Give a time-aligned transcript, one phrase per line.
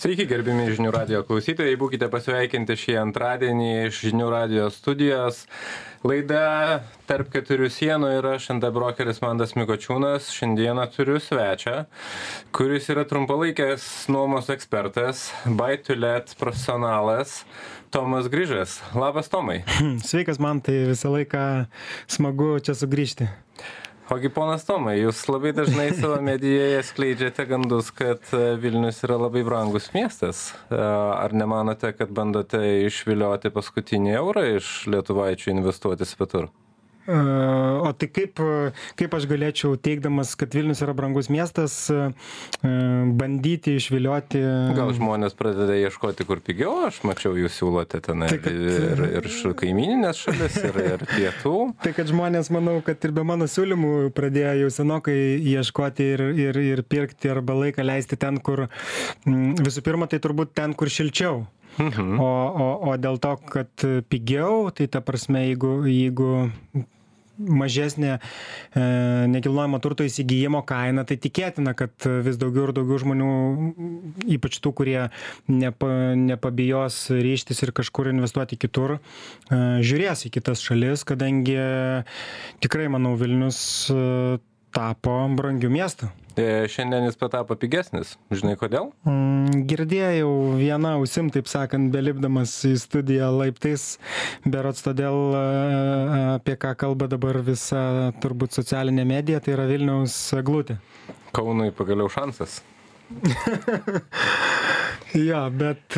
[0.00, 5.42] Sveiki, gerbimi žinių radio klausytojai, būkite pasveikinti šį antradienį iš žinių radio studijos.
[6.08, 11.82] Laida tarp keturių sienų aš, ND brokeris Mandas Mikočiūnas, šiandieną turiu svečią,
[12.56, 17.42] kuris yra trumpalaikės nuomos ekspertas, baitulet profesionalas.
[17.92, 18.78] Tomas Grįžas.
[18.96, 19.60] Labas, Tomai.
[20.08, 21.44] Sveikas, man tai visą laiką
[22.08, 23.28] smagu čia sugrįžti.
[24.10, 29.44] Ogi ponas Tomai, jūs labai dažnai savo medijoje skleidžiate gandus, kad e, Vilnius yra labai
[29.46, 30.40] brangus miestas.
[30.66, 36.50] E, ar nemanote, kad bandote išvilioti paskutinį eurą iš lietuvaičių investuoti svetur?
[37.10, 38.40] O tai kaip,
[38.98, 41.76] kaip aš galėčiau, teikdamas, kad Vilnius yra brangus miestas,
[42.62, 44.42] bandyti išvilioti.
[44.76, 48.54] Gal žmonės pradeda ieškoti kur pigiau, aš mačiau, jūs siūlote ten tai, kad...
[48.54, 51.54] ir, ir iš kaimininės šalis, ir, ir pietų.
[51.84, 55.16] Tai kad žmonės, manau, kad ir be mano siūlymų pradėjo jau senokai
[55.54, 58.68] ieškoti ir, ir, ir pirkti arba laiką leisti ten, kur
[59.26, 61.42] visų pirma, tai turbūt ten, kur šilčiau.
[61.78, 62.18] Mhm.
[62.20, 66.32] O, o, o dėl to, kad pigiau, tai ta prasme, jeigu, jeigu
[67.40, 68.20] mažesnė e,
[69.32, 73.30] nekilnojamo turto įsigijimo kaina, tai tikėtina, kad vis daugiau ir daugiau žmonių,
[74.36, 74.98] ypač tų, kurie
[75.48, 81.58] nepa, nepabijos ryštis ir kažkur investuoti kitur, e, žiūrės į kitas šalis, kadangi
[82.64, 83.60] tikrai, manau, Vilnius
[83.92, 84.38] e,
[84.74, 86.08] tapo brangiu miestu.
[86.38, 88.14] E, šiandien jis patapo pigesnis.
[88.30, 88.90] Žinai kodėl?
[89.08, 93.98] Mm, girdėjau vieną ausim, taip sakant, belipdamas į studiją laiptais,
[94.46, 95.44] berots todėl, e,
[96.36, 97.82] apie ką kalba dabar visa
[98.22, 100.78] turbūt socialinė medija, tai yra Vilniaus glūtė.
[101.36, 102.60] Kaunui pagaliau šansas.
[105.28, 105.96] jo, bet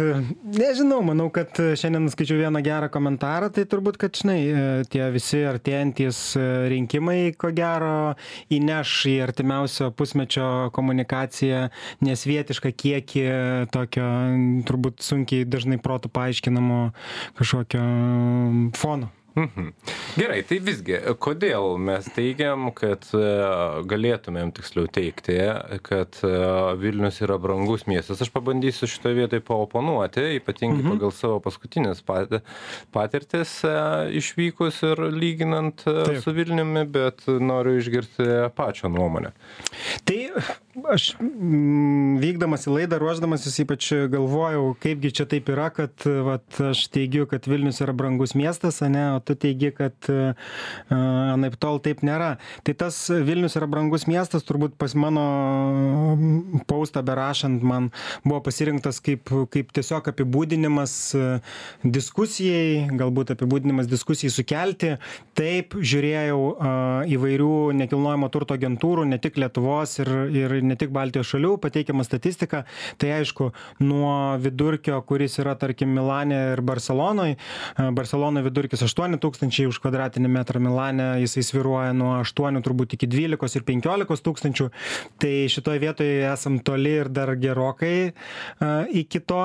[0.56, 4.38] nežinau, manau, kad šiandien skaičiau vieną gerą komentarą, tai turbūt, kad, žinai,
[4.92, 6.20] tie visi artėjantys
[6.72, 8.14] rinkimai, ko gero,
[8.52, 11.66] įneš į artimiausio pusmečio komunikaciją
[12.06, 13.26] nesvietišką kiekį
[13.74, 14.08] tokio,
[14.68, 16.84] turbūt sunkiai dažnai protų paaiškinamo
[17.40, 17.84] kažkokio
[18.80, 19.12] fono.
[19.34, 19.72] Mhm.
[20.12, 23.22] Gerai, tai visgi, kodėl mes teigiam, kad e,
[23.88, 25.38] galėtumėm tiksliau teikti,
[25.86, 26.32] kad e,
[26.82, 28.20] Vilnius yra brangus miestas?
[28.20, 30.96] Aš pabandysiu šitoje vietoje paoponuoti, ypatingai mhm.
[30.96, 33.76] pagal savo paskutinės patirtis e,
[34.20, 36.20] išvykus ir lyginant Taip.
[36.20, 38.28] su Vilniumi, bet noriu išgirsti
[38.58, 39.32] pačią nuomonę.
[40.04, 40.20] Tai
[40.72, 46.86] aš mm, vykdamas į laidą, ruoždamasis ypač galvojau, kaipgi čia taip yra, kad vat, aš
[46.92, 50.08] teigiu, kad Vilnius yra brangus miestas, ne, o tu teigi, kad
[50.92, 52.36] anaip tol taip nėra.
[52.64, 55.26] Tai tas Vilnius yra brangus miestas, turbūt pas mano
[56.70, 57.90] paustą berašant man
[58.24, 60.96] buvo pasirinktas kaip, kaip tiesiog apibūdinimas
[61.84, 64.94] diskusijai, galbūt apibūdinimas diskusijai sukelti.
[65.36, 66.40] Taip žiūrėjau
[67.12, 67.52] įvairių
[67.82, 72.64] nekilnojamo turto agentūrų, ne tik Lietuvos ir, ir ne tik Baltijos šalių, pateikiama statistika.
[72.96, 73.52] Tai aišku,
[73.84, 77.36] nuo vidurkio, kuris yra, tarkim, Milane ir Barcelonoje,
[77.92, 83.08] Barcelonoje vidurkis 8 aštuoni tūkstančiai už kvadratinį metrą milane jisai svyruoja nuo aštuonių turbūt iki
[83.10, 84.70] dvylikos ir penkiolikos tūkstančių
[85.18, 88.12] tai šitoj vietoj esam toli ir dar gerokai
[88.94, 89.42] iki to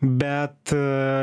[0.00, 0.72] bet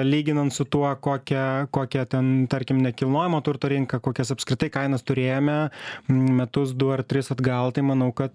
[0.04, 5.58] lyginant su tuo kokią kokią ten tarkim nekilnojamo turto rinką kokias apskritai kainas turėjome
[6.10, 8.34] metus du ar tris atgal tai manau kad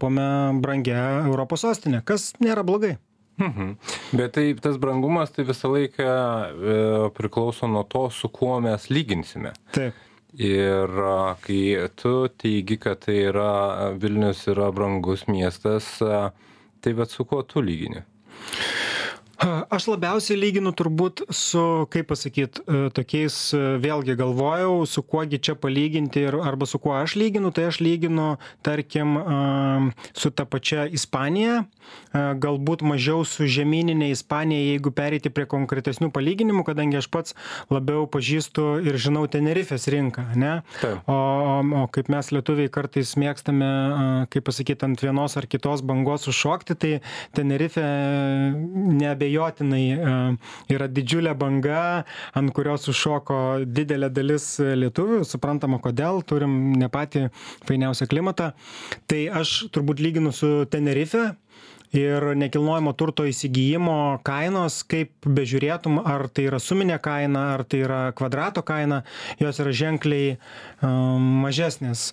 [0.00, 2.96] tapome brangia europos sostine kas nėra blogai
[3.40, 3.76] Mhm.
[4.12, 6.74] Bet tai tas brangumas tai visą laiką e,
[7.16, 9.54] priklauso nuo to, su kuo mes lyginsime.
[9.72, 9.94] Taip.
[10.36, 10.92] Ir
[11.40, 15.88] kai tu teigi, kad tai yra Vilnius yra brangus miestas,
[16.84, 18.04] tai bet su kuo tu lygini?
[19.40, 21.62] Aš labiausiai lyginu turbūt su,
[21.92, 26.92] kaip pasakyt, e, tokiais, e, vėlgi galvojau, su kuogi čia palyginti ir arba su kuo
[26.98, 28.34] aš lyginu, tai aš lyginu,
[28.66, 29.16] tarkim,
[30.12, 31.62] su ta pačia Ispanija,
[32.12, 37.36] galbūt mažiau su žemyninė Ispanija, jeigu pereiti prie konkretesnių palyginimų, kadangi aš pats
[37.72, 40.52] labiau pažįstu ir žinau Tenerifės rinką, ne?
[40.82, 41.08] Taip.
[41.08, 41.16] O,
[41.80, 43.70] o kaip mes lietuviai kartais mėgstame,
[44.32, 46.92] kaip pasakyti, ant vienos ar kitos bangos užšokti, tai
[47.36, 47.86] Tenerifė
[49.00, 52.04] neabejotinai neabejotinai e, yra didžiulė banga,
[52.34, 57.28] ant kurios užšoko didelė dalis lietuvių, suprantama kodėl, turim ne patį
[57.68, 58.52] fainiausią klimatą.
[59.06, 61.34] Tai aš turbūt lyginu su Tenerife,
[61.96, 68.00] ir nekilnojamo turto įsigijimo kainos kaip bežiūrėtum ar tai yra suminė kaina ar tai yra
[68.16, 69.02] kvadrato kaina
[69.40, 70.36] jos yra ženkliai
[70.82, 72.10] mažesnės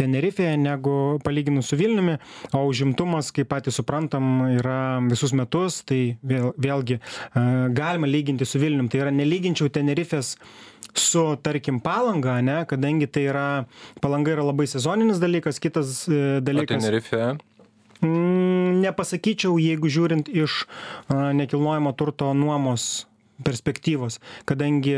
[0.00, 2.18] tenerifėje negu palyginus su vilniumi
[2.56, 6.98] o užimtumas kaip patys suprantam yra visus metus tai vėl vėlgi
[7.74, 8.88] galima lyginti su vilnium.
[8.90, 10.36] Tai yra nelyginčiau tenerifės
[10.96, 13.46] su tarkim palanga ane kadangi tai yra
[14.02, 16.82] palanga yra labai sezoninis dalykas kitas e, dalykas.
[16.82, 17.22] Tenerifė?
[17.36, 17.49] Mm,
[18.06, 20.64] nepasakyčiau, jeigu žiūrint iš
[21.10, 23.06] nekilnojamo turto nuomos
[23.40, 24.18] perspektyvos,
[24.48, 24.92] kadangi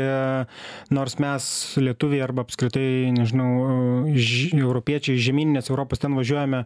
[0.93, 1.45] nors mes
[1.79, 6.65] lietuviai arba apskritai, nežinau, ž, europiečiai žemyninės Europos ten važiuojame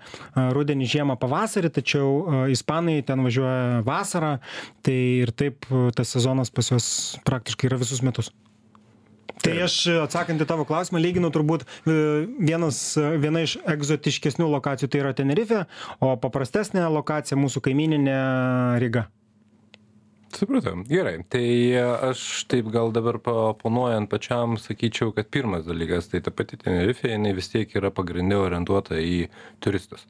[0.58, 4.38] rudenį, žiemą, pavasarį, tačiau ispanai ten važiuoja vasarą,
[4.82, 6.90] tai ir taip tas sezonas pas juos
[7.28, 8.34] praktiškai yra visus metus.
[9.44, 11.98] Tai aš atsakant į tavo klausimą, lyginu turbūt e,
[12.40, 12.80] vienas,
[13.22, 15.66] viena iš egzotiškesnių lokacijų tai yra Tenerife,
[16.02, 18.18] o paprastesnė lokacija mūsų kaimininė
[18.84, 19.08] Ryga.
[20.36, 20.84] Supratau.
[20.88, 21.22] Gerai.
[21.32, 21.46] Tai
[22.10, 22.22] aš
[22.52, 27.48] taip gal dabar paponuojant pačiam sakyčiau, kad pirmas dalykas, tai ta pati Tenerife, jinai vis
[27.54, 29.30] tiek yra pagrindė orientuota į
[29.64, 30.04] turistus.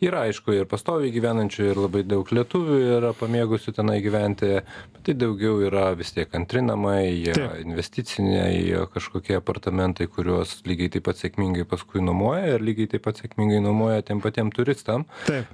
[0.00, 4.48] Yra aišku ir pastoviai gyvenančių, ir labai daug lietuvių yra pamėgusių tenai gyventi,
[4.94, 7.60] bet tai daugiau yra vis tiek antri namai, Taip.
[7.62, 13.60] investiciniai kažkokie apartamentai, kuriuos lygiai taip pat sėkmingai paskui nuomoja ir lygiai taip pat sėkmingai
[13.64, 15.06] nuomoja tiem patiem turistam,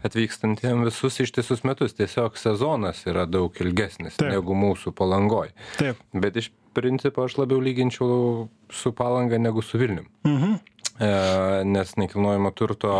[0.06, 1.98] atvykstantiem visus ištisus metus.
[1.98, 4.30] Tiesiog sezonas yra daug ilgesnis Taip.
[4.36, 5.50] negu mūsų palangoj.
[5.80, 5.98] Taip.
[6.14, 10.06] Bet iš principo aš labiau lyginčiau su palanga negu su Vilnium.
[10.26, 10.54] Mhm.
[10.96, 11.08] E,
[11.64, 12.92] nes nekilnojamo turto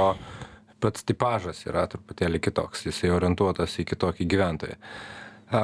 [0.81, 4.76] pats tipažas yra truputėlį kitoks, jisai orientuotas į kitokį gyventoją.
[5.56, 5.62] A,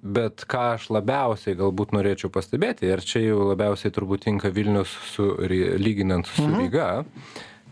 [0.00, 5.26] bet ką aš labiausiai galbūt norėčiau pastebėti, ir čia jau labiausiai turbūt tinka Vilnius su,
[5.82, 6.60] lyginant su mhm.
[6.62, 6.88] Ryga,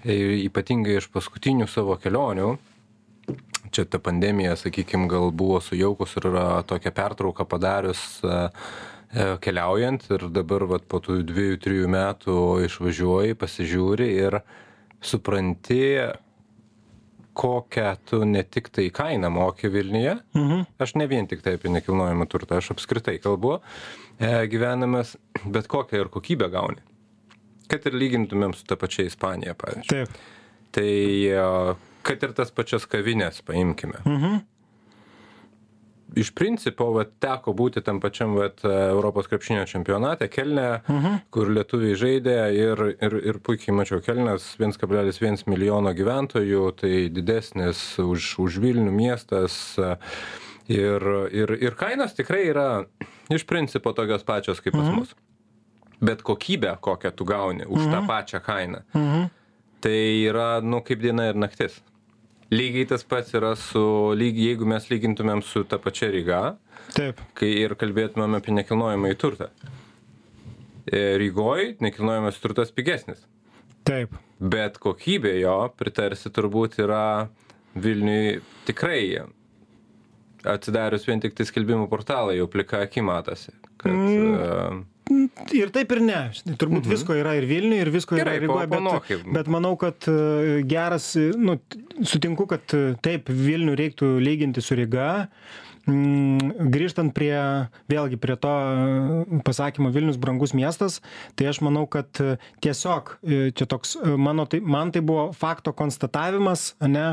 [0.03, 0.19] e,
[0.49, 2.57] ypatingai iš paskutinių savo kelionių,
[3.73, 6.31] čia ta pandemija, sakykime, gal buvo sujaukus ir
[6.69, 8.39] tokią pertrauką padarius e,
[9.45, 12.39] keliaujant ir dabar vat, po tų dviejų, trijų metų
[12.69, 14.41] išvažiuoji, pasižiūri ir
[15.01, 15.83] supranti,
[17.39, 20.65] kokią tu ne tik tai kainą moki Vilniuje, mhm.
[20.83, 23.61] aš ne vien tik tai apie nekilnojamą turtą, aš apskritai kalbu,
[24.19, 25.15] e, gyvenamas,
[25.47, 26.83] bet kokią ir kokybę gauni.
[27.69, 30.09] Kad ir lygintumėm su ta pačia Ispanija, pavyzdžiui.
[30.09, 30.35] Taip.
[30.75, 30.91] Tai
[31.31, 31.45] e,
[32.09, 34.01] kad ir tas pačias kavinės paimkime.
[34.05, 34.39] Mhm
[36.17, 41.21] iš principo vat teko būti tam pačiam vat europos krepšinio čempionate kelne mhm.
[41.35, 44.01] kur lietuviai žaidė ir ir ir puikiai mačiau
[44.81, 49.77] kablelis viens milijono gyventojų tai didesnis už už vilnių miestas
[50.69, 52.69] ir ir ir kainos tikrai yra
[53.33, 55.03] iš principo tokios pačios kaip pas mhm.
[55.03, 55.15] mus
[56.01, 58.09] bet kokybė kokią tu gauni už tą mhm.
[58.09, 58.83] pačią kainą
[59.81, 61.83] tai yra nu kaip diena ir naktis
[62.55, 63.83] lygiai tas pats yra su
[64.19, 66.43] lyg jeigu mes lygintumėm su ta pačia ryga
[66.97, 67.21] taip.
[67.39, 69.51] kai ir kalbėtumėm apie nekilnojamąjį turtą.
[70.89, 73.21] E, rygoj nekilnojamas turtas pigesnis.
[73.89, 74.15] Taip.
[74.39, 77.29] Bet kokybė jo pritarsi turbūt yra
[77.79, 79.03] vilniuj tikrai
[80.49, 84.85] atsidarius vien tiktai skelbimų portalą jau plika akim matosi kad mm.
[85.57, 86.19] Ir taip ir ne.
[86.49, 86.91] Turbūt mhm.
[86.93, 88.69] visko yra ir Vilniuje, ir visko Gerai, yra Rygoje.
[88.73, 91.59] Bet, bet manau, kad e, geras, nu,
[92.03, 95.09] sutinku, kad e, taip, Vilnių reiktų lyginti su Ryga.
[95.89, 97.33] Mm, grįžtant prie,
[97.89, 100.99] vėlgi prie to e, pasakymo Vilnius brangus miestas,
[101.39, 105.73] tai aš manau, kad e, tiesiog e, čia toks, mano, tai, man tai buvo fakto
[105.77, 107.07] konstatavimas, ne,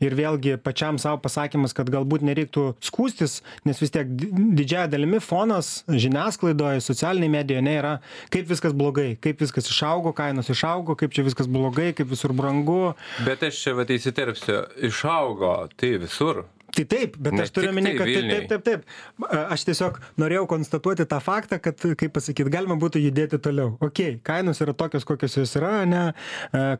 [0.00, 5.82] ir vėlgi pačiam savo pasakymas, kad galbūt nereiktų skūstis, nes vis tiek didžiaja dalimi fonas
[5.92, 7.92] žiniasklaidoje, socialinėje medijoje nėra,
[8.32, 12.94] kaip viskas blogai, kaip viskas išaugo, kainos išaugo, kaip čia viskas blogai, kaip visur brangu.
[13.28, 16.46] Bet aš čia va įsiterpsiu, išaugo tai visur
[16.76, 21.20] tai taip bet aš turiu omeny kad taip taip taip aš tiesiog norėjau konstatuoti tą
[21.24, 23.76] faktą kad kaip pasakyt galima būtų judėti toliau.
[23.84, 26.04] Okei kainos yra tokios kokios jos yra ane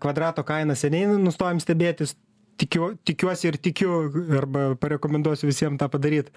[0.03, 2.17] kvadrato kainą seniai nustojom stebėtis
[2.61, 3.91] tikiu tikiuosi ir tikiu
[4.39, 6.31] arba parekomenduosiu visiem tą padaryt.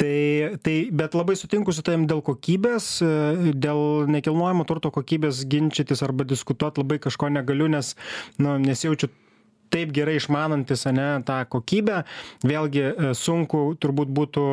[0.00, 2.88] Tai tai bet labai sutinku su tavim dėl kokybės
[3.54, 7.94] dėl nekilnojamo turto kokybės ginčytis arba diskutuot labai kažko negaliu nes
[8.38, 9.12] nu nesijaučiu
[9.72, 12.02] taip gerai išmanantis ane tą kokybę.
[12.46, 14.44] Vėlgi e, sunku turbūt būtų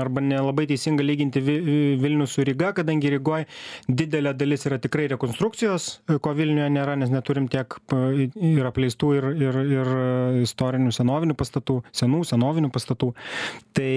[0.00, 1.56] arba nelabai teisinga lyginti vi
[2.02, 3.46] vilnių su ryga kadangi rygoj
[3.88, 7.78] didelė dalis yra tikrai rekonstrukcijos e, ko vilniuje nėra nes neturim tiek
[8.36, 9.92] ir apleistų ir ir ir
[10.44, 13.12] istorinių senovinių pastatų senų senovinių pastatų.
[13.76, 13.92] Tai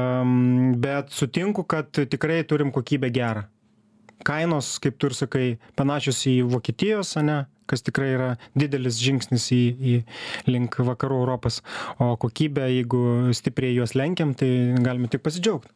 [0.00, 0.36] am
[0.80, 3.46] bet sutinku kad tikrai turim kokybę gerą.
[4.24, 9.62] Kainos kaip tu ir sakai panašios į vokietijos ane kas tikrai yra didelis žingsnis į
[9.94, 9.94] į
[10.50, 11.62] link vakarų europos
[11.98, 13.04] o kokybę jeigu
[13.36, 14.50] stipriai juos lenkiam tai
[14.84, 15.72] galime tik pasidžiaugt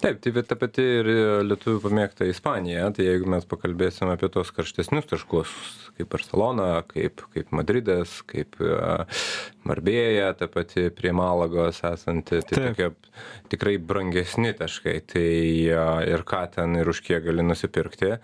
[0.00, 1.08] Taip, tai ta pati ir
[1.46, 5.52] lietuvių pamėgta Ispanija, tai jeigu mes pakalbėsim apie tos karštesnius taškus,
[5.96, 9.24] kaip Barcelona, kaip, kaip Madridas, kaip uh,
[9.68, 12.68] Marbėja, ta pati prie Malagos esanti, tai Taip.
[12.76, 15.26] tokie tikrai brangesni taškai, tai
[15.72, 18.16] uh, ir ką ten ir už kiek gali nusipirkti.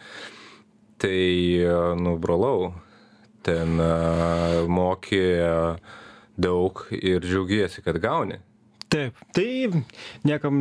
[1.03, 1.19] Tai
[1.99, 2.71] nu brolau
[3.43, 3.75] ten
[4.71, 5.25] moki
[6.39, 8.39] daug ir džiaugiesi, kad gauni.
[8.93, 9.73] Taip, tai
[10.21, 10.57] niekam,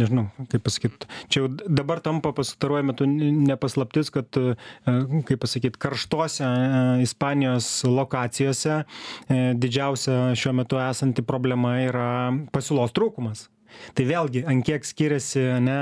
[0.00, 4.54] nežinau, kaip pasakyti, čia jau dabar tampa pastaruoju metu nepaslaptis, kad, e,
[5.28, 12.08] kaip pasakyti, karštose e, Ispanijos lokacijose e, didžiausia šiuo metu esanti problema yra
[12.56, 13.50] pasiūlos trūkumas.
[13.94, 15.78] Tai vėlgi, ant kiek skiriasi, ne,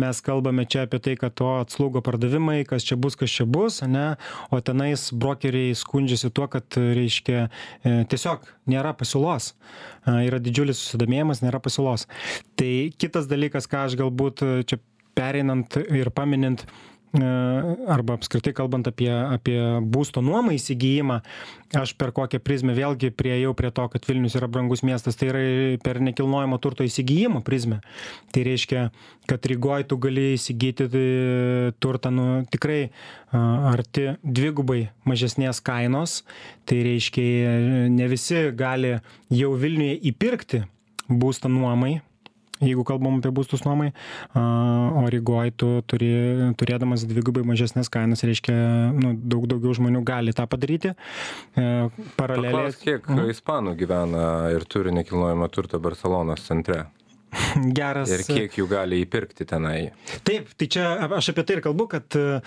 [0.00, 3.80] mes kalbame čia apie tai, kad to atslūgo pardavimai, kas čia bus, kas čia bus,
[3.86, 4.06] ne,
[4.50, 7.48] o tenais brokeriai skundžiasi tuo, kad, reiškia,
[7.82, 9.52] e, tiesiog nėra pasiūlos.
[10.06, 12.08] Yra didžiulis susidomėjimas, nėra pasiūlos.
[12.58, 14.80] Tai kitas dalykas, ką aš galbūt čia
[15.18, 21.18] pereinant ir paminint, E, arba apskritai kalbant apie, apie būsto nuomą įsigijimą,
[21.76, 25.42] aš per kokią prizmę vėlgi prieėjau prie to, kad Vilnius yra brangus miestas, tai yra
[25.84, 27.82] per nekilnojamo turto įsigijimo prizmę.
[28.32, 28.86] Tai reiškia,
[29.28, 31.02] kad Rygoje tu gali įsigyti e,
[31.84, 32.86] turtą nu, tikrai
[33.32, 36.22] arti dvigubai mažesnės kainos,
[36.68, 37.26] tai reiškia,
[37.92, 38.96] ne visi gali
[39.32, 40.64] jau Vilniuje įpirkti
[41.12, 42.00] būstą nuomai,
[42.62, 43.90] jeigu kalbam apie būstus nuomai,
[44.38, 46.12] o Rygoj tu turi,
[46.58, 48.56] turėdamas dvigubai mažesnės kainas, reiškia,
[48.96, 50.94] nu, daug daugiau žmonių gali tą padaryti.
[51.56, 51.68] E,
[52.18, 52.72] paraleliai.
[52.82, 53.30] Kiek mhm.
[53.34, 56.86] ispanų gyvena ir turi nekilnojamą turtą Barcelonos centre?
[57.78, 58.10] geras.
[58.12, 59.92] Ir kiek jų gali įpirkti tenai.
[60.26, 62.40] Taip, tai čia aš apie tai ir kalbu, kad e,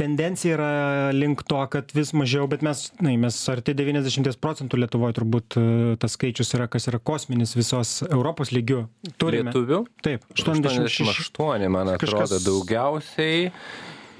[0.00, 0.72] tendencija yra
[1.16, 5.64] link to, kad vis mažiau, bet mes, na, mes arti 90 procentų Lietuvoje turbūt e,
[6.02, 8.84] tas skaičius yra, kas yra kosminis visos Europos lygių.
[9.20, 9.50] Turime.
[9.50, 9.82] Lietuvių?
[10.04, 12.46] Taip, 88, 88 man atrodo, kažkas...
[12.46, 13.50] daugiausiai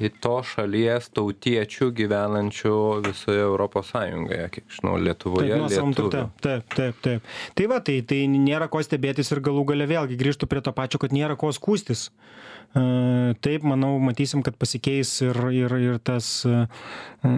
[0.00, 5.58] į tos šalies tautiečių gyvenančių visoje Europos Sąjungoje, kiek žinau, Lietuvoje.
[5.68, 6.24] Taip, turte.
[6.44, 7.28] taip, taip, taip.
[7.58, 11.02] Tai va, tai, tai nėra ko stebėtis ir galų gale vėlgi grįžtų prie to pačio,
[11.02, 12.08] kad nėra ko skūstis.
[12.72, 12.82] E,
[13.44, 16.64] taip, manau, matysim, kad pasikeis ir, ir, ir, tas, e,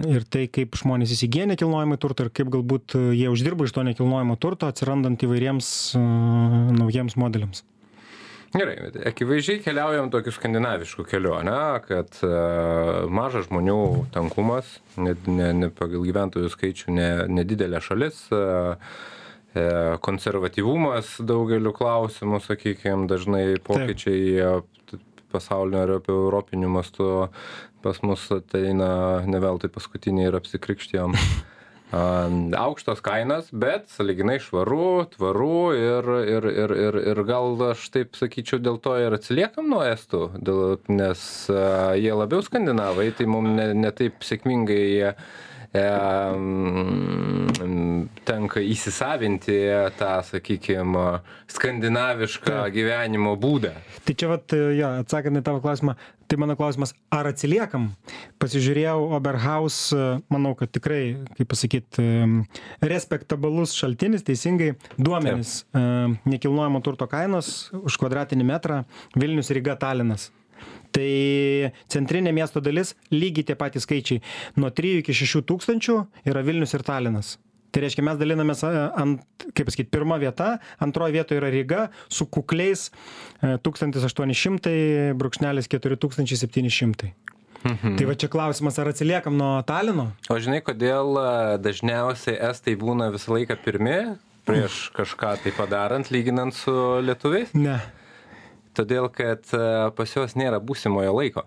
[0.07, 4.39] ir tai, kaip žmonės įsigyja nekilnojamą turtą ir kaip galbūt jie uždirba iš to nekilnojamo
[4.39, 6.03] turto, atsirandant įvairiems e,
[6.79, 7.65] naujiems modeliams.
[8.55, 8.75] Gerai,
[9.09, 13.79] akivaizdžiai keliaujam tokiu skandinavišku keliu, ne, kad uh, mažas žmonių
[14.15, 18.79] tankumas, ne, ne, ne pagal gyventojų skaičių ne, nedidelė šalis, uh,
[20.03, 24.59] konservatyvumas daugeliu klausimų, sakykime, dažnai pokyčiai
[25.31, 27.09] pasaulinio ar apie europinių mastų
[27.85, 31.15] pas mus ateina ne veltui paskutiniai ir apsikrikštijom.
[31.93, 38.59] aukštos kainos, bet saliginai švaru, tvaru ir, ir, ir, ir, ir gal aš taip sakyčiau
[38.59, 41.25] dėl to ir atsiliekam nuo estų, dėl, nes
[42.01, 45.13] jie labiau skandinavai, tai mums ne, ne taip sėkmingai jie
[48.27, 49.55] tenka įsisavinti
[49.99, 51.05] tą, sakykime,
[51.51, 53.73] skandinavišką gyvenimo būdą.
[54.05, 55.95] Tai čia, vat, jo, atsakant į tavo klausimą,
[56.29, 57.91] tai mano klausimas, ar atsiliekam?
[58.41, 59.79] Pasižiūrėjau Oberhaus,
[60.33, 61.01] manau, kad tikrai,
[61.37, 62.07] kaip pasakyti,
[62.85, 66.23] respektabilus šaltinis, teisingai, duomenys, Taip.
[66.29, 68.81] nekilnojamo turto kainos už kvadratinį metrą
[69.17, 70.31] Vilnius Ryga Talinas
[70.95, 74.21] tai centrinė miesto dalis lygiai tie patys skaičiai
[74.59, 75.97] nuo trijų iki šešių tūkstančių
[76.31, 77.35] yra vilnius ir talinas
[77.75, 82.87] tai reiškia mes dalinamės ant kaip pasakyt pirma vieta antroj vietoj yra ryga su kukliais
[82.89, 84.77] e, tūkstantis aštuoni šimtai
[85.19, 87.13] brūkšnelis keturi tūkstančiai septyni šimtai
[87.65, 87.95] Mhm.
[87.97, 90.11] Tai va čia klausimas, ar atsiliekam nuo Talino?
[90.29, 91.29] O žinai, kodėl e,
[91.65, 93.95] dažniausiai estai būna visą laiką pirmi
[94.45, 97.55] prieš kažką tai padarant, lyginant su lietuviais?
[97.57, 97.79] Ne
[98.75, 99.63] todėl kad e,
[99.95, 101.45] pas juos nėra būsimojo laiko.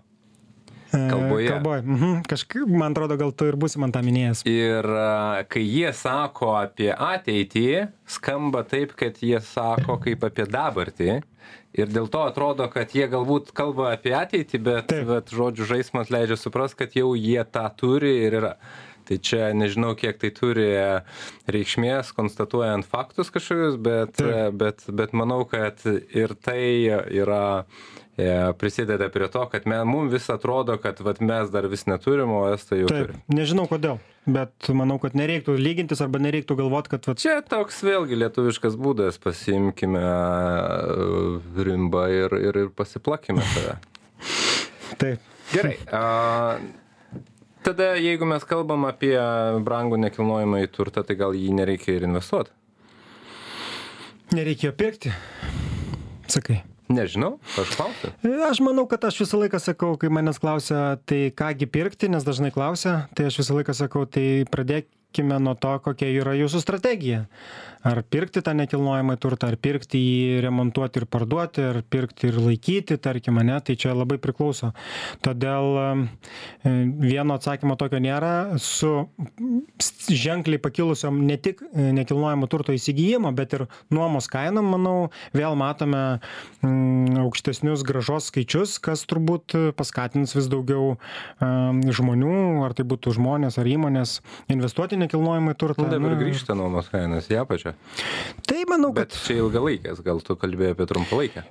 [0.91, 1.49] Kalboje.
[1.51, 1.81] Kalboje.
[1.85, 2.21] Mhm.
[2.29, 4.43] Kažkaip, man atrodo, gal tu ir būsi man tą minėjęs.
[4.49, 4.87] Ir
[5.51, 11.19] kai jie sako apie ateitį, skamba taip, kad jie sako kaip apie dabartį.
[11.77, 16.37] Ir dėl to atrodo, kad jie galbūt kalba apie ateitį, bet, bet žodžių žaidimas leidžia
[16.41, 18.55] suprasti, kad jau jie tą turi ir yra
[19.09, 20.69] tai čia nežinau kiek tai turi
[21.49, 24.21] reikšmės konstatuojant faktus kažkokius bet
[24.53, 25.81] bet bet manau kad
[26.13, 26.61] ir tai
[27.09, 27.65] yra
[28.19, 32.31] e, prisideda prie to, kad me, mums vis atrodo, kad vat, mes dar vis neturim,
[32.35, 33.17] o estai jau turi.
[33.31, 33.99] Nežinau kodėl,
[34.29, 37.07] bet manau, kad nereiktų lygintis arba nereiktų galvoti, kad...
[37.09, 37.21] Vat...
[37.21, 43.79] Čia toks vėlgi lietuviškas būdas, pasimkime e, rimbą ir, ir, ir pasiplakime save.
[44.99, 45.25] Taip.
[45.49, 45.77] Gerai.
[45.95, 46.59] A,
[47.65, 49.15] tada jeigu mes kalbam apie
[49.65, 52.51] brangų nekilnojamąjį turtą tai gal jį nereikia ir investuot
[54.35, 55.13] nereikėjo pirkti
[56.27, 58.09] sakai Nežinau, aš klausiu.
[58.47, 62.49] Aš manau, kad aš visą laiką sakau, kai manęs klausia, tai kągi pirkti, nes dažnai
[62.49, 67.27] klausia, tai aš visą laiką sakau, tai pradėk, pradėkime nuo to, kokia yra jūsų strategija.
[67.79, 72.97] Ar pirkti tą nekilnojamą turtą, ar pirkti jį, remontuoti ir parduoti, ar pirkti ir laikyti,
[72.99, 74.73] tarkim, ne, tai čia labai priklauso.
[75.23, 75.85] Todėl e,
[76.99, 78.59] vieno atsakymo tokio nėra.
[78.59, 79.07] Su
[80.11, 84.97] ženkliai pakilusiom ne tik e, nekilnojamo turto įsigijimo, bet ir nuomos kainom, manau,
[85.31, 86.03] vėl matome
[86.59, 92.35] mm, aukštesnius gražos skaičius, kas turbūt paskatins vis daugiau um, žmonių,
[92.67, 94.19] ar tai būtų žmonės ar įmonės,
[94.51, 95.87] investuoti nekilnojamą turtą.
[95.87, 97.68] Nu, dabar grįžta nuomos kainos į apačią.
[98.49, 101.45] Tai manau, Bet kad, čia ilgalaikės, gal tu kalbėjai apie trumpalaikę.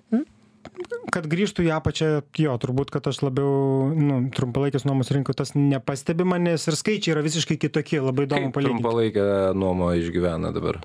[1.14, 6.38] kad grįžtų į apačią, jo, turbūt, kad aš labiau, nu, trumpalaikės nuomos rinkoje tas nepastebima,
[6.42, 8.82] nes ir skaičiai yra visiškai kitokie, labai įdomu palyginti.
[8.82, 9.26] trumpalaikę
[9.58, 10.82] nuomą išgyvena dabar?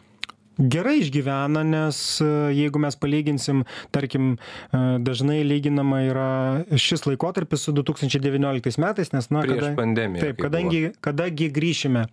[0.57, 3.63] Gerai išgyvena, nes e, jeigu mes palyginsim,
[3.95, 4.35] tarkim,
[4.69, 6.27] e, dažnai lyginama yra
[6.77, 12.05] šis laikotarpis su 2019 metais, nes, na, Prieš pandemiją, Taip, kadangi, kadagi grįšime.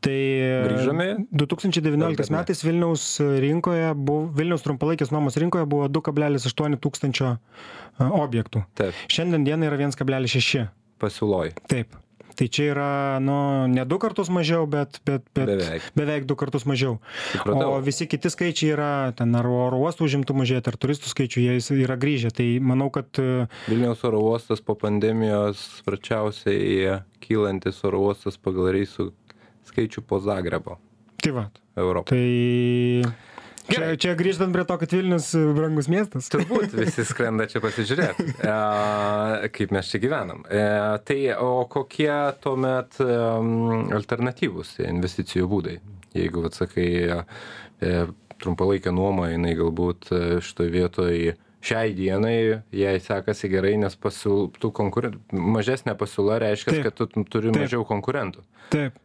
[0.00, 1.08] Tai e, Grįžome?
[1.36, 2.38] 2019 Dar ne.
[2.38, 3.04] metais Vilniaus
[3.44, 7.36] rinkoje, buvo, Vilniaus trumpalaikės nuomos rinkoje buvo 2,8 tūkstančio
[8.00, 8.64] objektų.
[8.78, 10.66] Taip, Šiandien dienai yra 1,6.
[11.02, 11.52] pasiūloj.
[11.68, 11.92] Taip.
[12.36, 12.88] Tai čia yra,
[13.24, 13.36] nu,
[13.72, 15.90] ne du kartus mažiau, bet, bet, bet Beveik.
[15.96, 16.98] beveik du kartus mažiau.
[17.32, 17.76] Supratau.
[17.76, 21.82] O visi kiti skaičiai yra, ten ar oro uostų užimtų mažėti, ar turistų skaičių, jie
[21.82, 22.34] yra grįžę.
[22.36, 29.10] Tai manau, kad e, Vilniaus oro uostas po pandemijos sparčiausiai kylantis oro uostas pagal reisų
[29.66, 30.80] skaičių po Zagrebo
[31.26, 31.50] tai va.
[31.76, 32.08] Europą.
[32.10, 33.12] Tai
[33.70, 33.96] Gerai.
[34.00, 36.28] čia grįžtant prie to, kad Vilnius e, brangus miestas.
[36.32, 40.44] Turbūt visi skrenda čia pasižiūrėti, e, kaip mes čia gyvenam.
[40.46, 40.62] E,
[41.08, 42.12] tai o kokie
[42.44, 43.50] tuomet em,
[43.96, 45.80] alternatyvūs investicijų būdai?
[46.16, 46.90] Jeigu, atsakai,
[47.82, 47.96] e,
[48.42, 51.34] trumpalaikė nuoma, jinai galbūt e, šitoje vietoje
[51.66, 52.36] šiai dienai
[52.74, 55.18] jai sekasi gerai, nes pasiūl, konkuren...
[55.32, 56.86] mažesnė pasiūla reiškia, Taip.
[56.86, 57.64] kad tu turi Taip.
[57.64, 58.44] mažiau konkurentų.
[58.74, 59.00] Taip.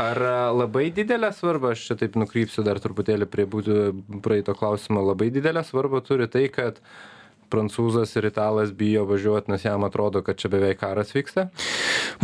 [0.00, 3.78] Ar a, labai didelę svarbą, aš čia taip nukrypsiu dar truputėlį prie būtų
[4.24, 6.80] praeito klausimo, labai didelę svarbą turi tai, kad
[7.52, 11.48] prancūzas ir italas bijo važiuoti, nes jam atrodo, kad čia beveik karas vyksta?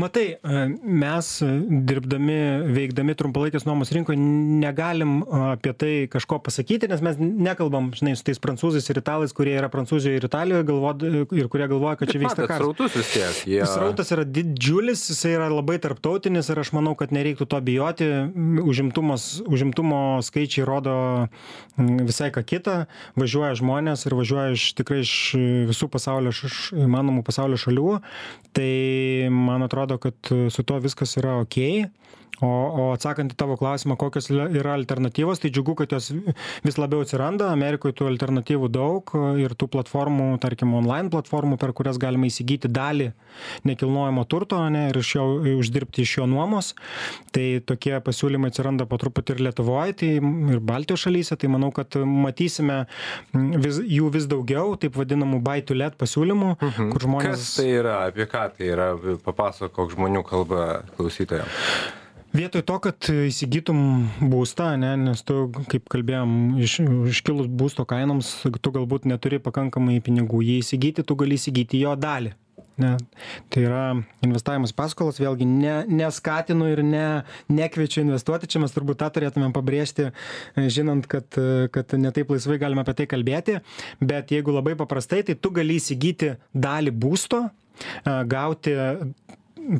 [0.00, 1.50] Matai, e, mes e,
[1.90, 2.38] dirbdami,
[2.75, 8.26] veikdami trumpalaikės nuomos rinkoje negalim e, apie tai kažko pasakyti, nes mes nekalbam, žinai, su
[8.26, 11.04] tais prancūzais ir italais, kurie yra Prancūzijoje ir Italijoje galvod,
[11.37, 12.62] ir kurie galvoja, kad čia vyksta karas.
[12.62, 13.42] srautus vis tiek.
[13.50, 13.61] Jie...
[13.68, 18.08] Srautas yra didžiulis, jisai yra labai tarptautinis ir aš manau, kad nereiktų to bijoti.
[18.62, 20.97] Užimtumas, užimtumo skaičiai rodo
[21.76, 22.78] mm, visai ką kitą.
[23.19, 25.14] Važiuoja žmonės ir važiuoja iš tikrai iš
[25.69, 27.99] visų pasaulio, iš įmanomų pasaulio šalių.
[28.57, 28.73] Tai
[29.35, 31.59] man atrodo, kad su to viskas yra ok.
[32.39, 36.13] O, o atsakant į tavo klausimą, kokios yra alternatyvos, tai džiugu, kad jos
[36.67, 37.49] vis labiau atsiranda.
[37.51, 43.11] Amerikoje tų alternatyvų daug ir tų platformų, tarkim, online platformų, per kurias galima įsigyti dalį
[43.67, 45.27] nekilnojamo turto ne, ir iš jo,
[45.59, 46.73] uždirbti iš jo nuomos.
[47.35, 51.35] Tai tokie pasiūlymai atsiranda po truputį ir Lietuvoje, tai ir Baltijos šalyse.
[51.39, 52.85] Tai manau, kad matysime
[53.35, 56.91] vis, jų vis daugiau, taip vadinamų buy to let pasiūlymų, mhm.
[56.95, 57.35] kur žmonės...
[57.35, 58.93] Kas tai yra, apie ką tai yra,
[59.27, 61.65] papasakok žmonių kalbą klausytojams.
[62.39, 63.79] Vietoj to, kad įsigytum
[64.31, 66.77] būstą, ne, nes tu, kaip kalbėjom, iš,
[67.11, 68.29] iškilus būsto kainoms,
[68.63, 70.45] tu galbūt neturi pakankamai pinigų.
[70.47, 72.37] Jį įsigyti, tu gali įsigyti jo dalį.
[72.79, 72.93] Ne,
[73.51, 73.83] tai yra
[74.23, 77.07] investavimas į paskolas, vėlgi ne, neskatinu ir ne,
[77.51, 82.61] nekviečiu investuoti, čia mes turbūt tą turėtumėm pabrėžti, e, žinant, kad, e, kad netaip laisvai
[82.63, 83.59] galime apie tai kalbėti,
[83.99, 88.79] bet jeigu labai paprastai, tai tu gali įsigyti dalį būsto, e, gauti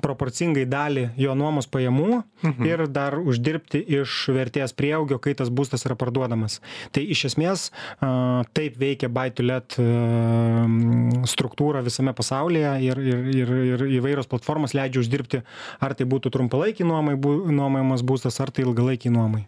[0.03, 2.69] proporcingai dalį jo nuomos pajamų mhm.
[2.69, 6.61] ir dar uždirbti iš vertės prieaugio, kai tas būstas yra parduodamas.
[6.93, 7.69] Tai iš esmės
[8.57, 9.79] taip veikia a,
[11.29, 15.45] struktūra visame pasaulyje ir, ir, ir, ir įvairios platformos leidžia uždirbti,
[15.81, 19.47] ar tai būtų trumpalaikiai nuomai, nuomojamas būstas, ar tai ilgalaikiai nuomai.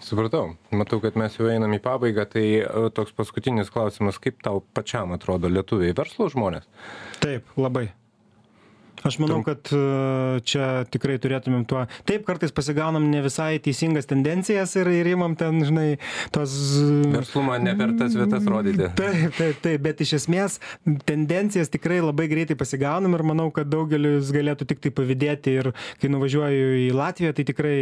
[0.00, 0.54] Supratau.
[0.72, 2.44] Matau, kad mes jau einam į pabaigą, tai
[2.96, 6.64] toks paskutinis klausimas, kaip tau pačiam atrodo lietuviai verslo žmonės?
[7.20, 7.90] Taip, labai.
[9.06, 9.80] Aš manau, kad e,
[10.44, 11.86] čia tikrai turėtumėm tuo.
[12.08, 15.96] Taip, kartais pasigaunam ne visai teisingas tendencijas ir, ir imam ten, žinai,
[16.34, 16.52] tos...
[17.14, 18.90] Verslumą ne per tas vietas rodyti.
[19.00, 20.58] Taip, taip, taip, bet iš esmės
[21.08, 25.70] tendencijas tikrai labai greitai pasigaunam ir manau, kad daugelis galėtų tik tai pavydėti ir
[26.02, 27.76] kai nuvažiuoju į Latviją, tai tikrai,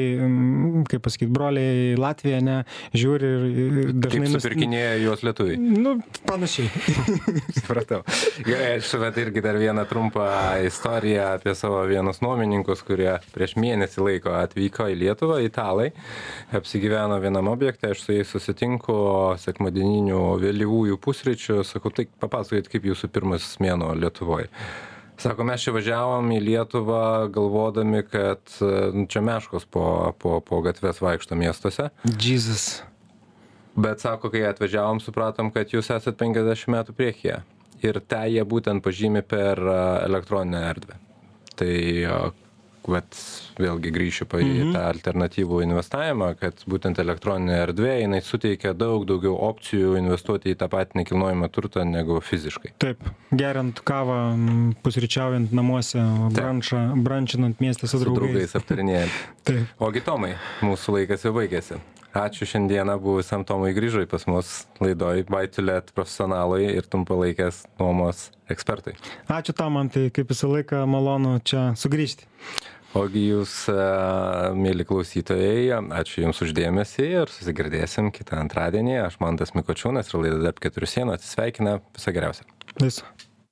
[0.90, 2.58] kaip pasakyti, broliai į Latviją, ne,
[2.94, 4.28] žiūri ir, ir dažnai...
[4.28, 5.58] Nus- supirkinėja juos lietuviai.
[5.58, 5.96] Nu,
[6.28, 6.70] panašiai.
[7.58, 8.04] Supratau.
[8.46, 10.28] Gerai, aš vat irgi dar vieną trumpą
[10.68, 15.88] istoriją apie savo vienus nuomininkus, kurie prieš mėnesį laiko atvyko į Lietuvą, italai,
[16.54, 18.98] apsigyveno vienam objekte, aš su jais susitinku
[19.40, 24.50] sekmadieninių vėlyvųjų pusryčių, sakau, tai papasakokit, kaip jūsų pirmas mėnuo Lietuvoje.
[25.18, 27.02] Sako, mes čia važiavom į Lietuvą
[27.34, 28.52] galvodami, kad
[28.94, 31.88] nu, čia meškos po, po, po gatves vaikšto miestuose.
[32.22, 32.84] Jesus.
[33.78, 37.40] Bet sako, kai atvažiavom, supratom, kad jūs esat 50 metų priekyje.
[37.82, 39.58] Ir tą jie būtent pažymi per
[40.08, 40.98] elektroninę erdvę.
[41.58, 41.72] Tai
[42.88, 43.18] vat
[43.60, 44.70] vėlgi grįšiu pa į Mhm.
[44.72, 50.68] tą alternatyvų investavimą, kad būtent elektroninė erdvė, jinai suteikia daug daugiau opcijų investuoti į tą
[50.72, 52.72] patį nekilnojamą turtą negu fiziškai.
[52.78, 52.96] Taip,
[53.30, 54.16] geriant kavą,
[54.82, 56.00] pusryčiaujant namuose,
[56.32, 58.32] brančą, brančinant miestą su Su draugais.
[58.32, 59.12] draugais aptarinėjant.
[59.44, 59.66] Taip.
[59.80, 61.76] Ogi Tomai, mūsų laikas jau baigėsi.
[62.16, 68.96] Ačiū šiandieną buvusiam Tomui grįžai pas mus laidoj Vaitulėt profesionalai ir trumpalaikės nuomos ekspertai.
[69.28, 72.24] Ačiū tam, man tai kaip visą laiką malonu čia sugrįžti.
[72.96, 73.76] Ogi jūs, e,
[74.56, 75.68] mėly klausytojai,
[76.00, 79.02] ačiū Jums uždėmesį ir susigirdėsim kitą antradienį.
[79.04, 81.82] Aš Mantas Mikočiūnas ir laida Darp keturių sienų atsisveikina.
[81.98, 82.48] Viso geriausio.
[82.80, 83.04] Viso.